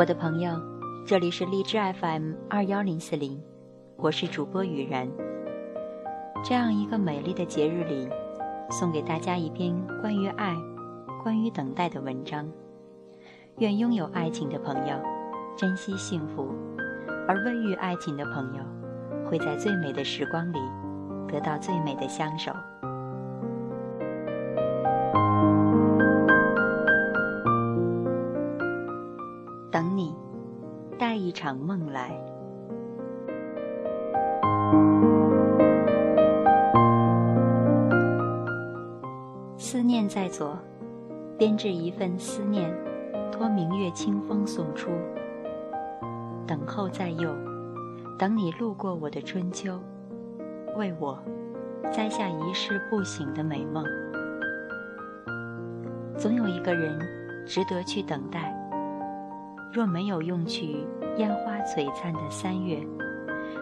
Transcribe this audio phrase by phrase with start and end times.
[0.00, 0.58] 我的朋友，
[1.06, 3.38] 这里是荔枝 FM 二幺零四零，
[3.98, 5.06] 我是主播雨然。
[6.42, 8.08] 这样一个美丽的节日里，
[8.70, 10.56] 送给大家一篇关于爱、
[11.22, 12.50] 关于等待的文章。
[13.58, 14.96] 愿拥有爱情的朋友
[15.54, 16.48] 珍惜幸福，
[17.28, 18.62] 而未遇爱情的朋友
[19.28, 20.58] 会在最美的时光里
[21.28, 22.50] 得到最美的相守。
[31.10, 32.16] 带一场梦来。
[39.58, 40.56] 思念在左，
[41.36, 42.72] 编织一份思念，
[43.32, 44.92] 托明月清风送出。
[46.46, 47.34] 等候在右，
[48.16, 49.80] 等你路过我的春秋，
[50.76, 51.18] 为我
[51.90, 53.84] 摘下一世不醒的美梦。
[56.16, 56.96] 总有一个人
[57.48, 58.59] 值得去等待。
[59.72, 60.84] 若没有用去
[61.16, 62.84] 烟花璀璨的三月，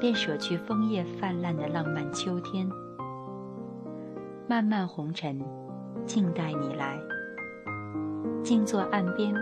[0.00, 2.66] 便舍去枫叶泛滥的浪漫秋天。
[4.48, 5.38] 漫漫红尘，
[6.06, 6.98] 静待你来。
[8.42, 9.34] 静坐岸边，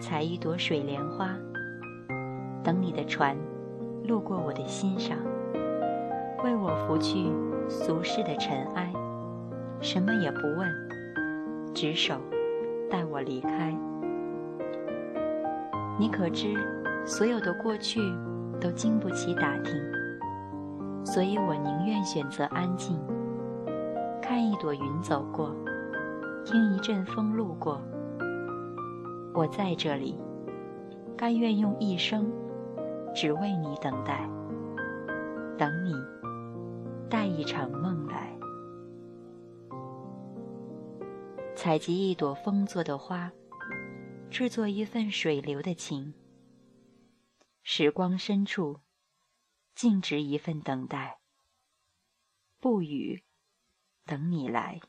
[0.00, 1.36] 采一朵水莲花，
[2.64, 3.36] 等你的船
[4.08, 5.18] 路过我的心上，
[6.42, 7.30] 为我拂去
[7.68, 8.90] 俗世的尘埃，
[9.80, 10.66] 什么也不问，
[11.74, 12.14] 执手
[12.90, 13.76] 带我离开。
[15.98, 16.54] 你可知，
[17.06, 18.00] 所有的过去
[18.60, 19.74] 都经不起打听，
[21.04, 22.98] 所以我宁愿选择安静，
[24.20, 25.54] 看一朵云走过，
[26.44, 27.80] 听一阵风路过。
[29.34, 30.18] 我在这里，
[31.16, 32.30] 甘愿用一生，
[33.14, 34.28] 只为你等待，
[35.56, 35.94] 等你
[37.08, 38.36] 带一场梦来，
[41.54, 43.30] 采集一朵风做的花。
[44.32, 46.14] 制作一份水流的情，
[47.62, 48.80] 时光深处，
[49.74, 51.18] 静植一份等待。
[52.58, 53.22] 不语，
[54.06, 54.80] 等你来。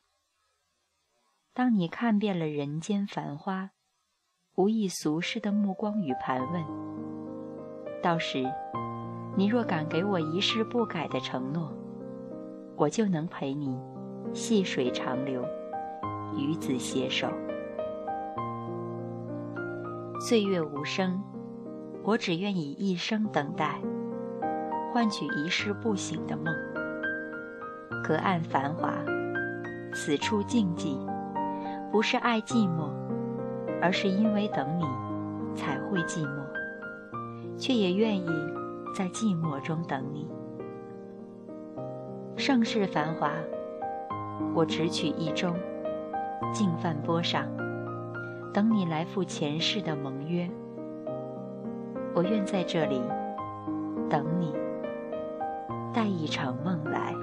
[1.52, 3.72] 当你看遍了人间繁花，
[4.56, 6.64] 无意俗世的目光与盘问。
[8.02, 8.46] 到时，
[9.36, 11.70] 你若敢给我一世不改的承诺，
[12.78, 13.78] 我就能陪你
[14.34, 15.46] 细水长流，
[16.38, 17.30] 与子携手。
[20.20, 21.22] 岁月无声，
[22.04, 23.80] 我只愿以一生等待，
[24.94, 26.54] 换取一世不醒的梦。
[28.04, 28.94] 隔岸繁华，
[29.94, 30.98] 此处静寂，
[31.92, 32.90] 不是爱寂寞，
[33.82, 34.86] 而是因为等你
[35.56, 38.30] 才会寂寞，却也愿意
[38.96, 40.28] 在寂寞中等你。
[42.38, 43.32] 盛世繁华，
[44.56, 45.54] 我只取一盅，
[46.54, 47.46] 静饭桌上。
[48.54, 50.48] 等你来赴前世的盟约，
[52.14, 53.02] 我愿在这里
[54.08, 54.54] 等你，
[55.92, 57.16] 带一场梦来。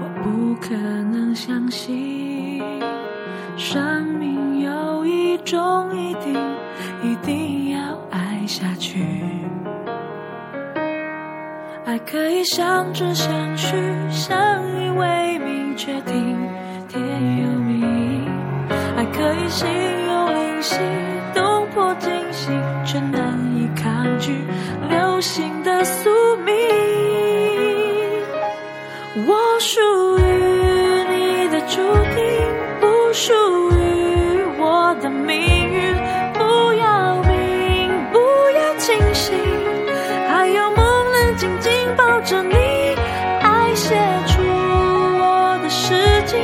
[0.00, 2.62] 我不可能相信，
[3.56, 6.34] 生命有一种一定，
[7.02, 9.04] 一定要爱下去。
[11.84, 13.76] 爱可以相知相许，
[14.10, 14.38] 相
[14.80, 16.36] 依为命，确定
[16.88, 17.02] 天
[17.42, 18.24] 有命。
[18.96, 19.66] 爱可以心
[20.06, 20.78] 有灵犀，
[21.34, 22.52] 动魄惊心，
[22.84, 24.44] 却难以抗拒
[24.88, 25.49] 流星
[33.20, 33.34] 属
[33.72, 35.94] 于我的命运。
[36.32, 38.18] 不要命，不
[38.56, 39.34] 要清醒，
[40.26, 42.56] 还有梦能紧紧抱着你，
[43.42, 43.94] 爱写
[44.26, 44.40] 出
[45.20, 45.92] 我的诗
[46.24, 46.40] 经。